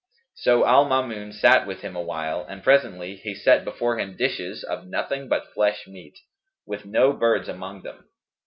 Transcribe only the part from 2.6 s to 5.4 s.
presently he set before him dishes of nothing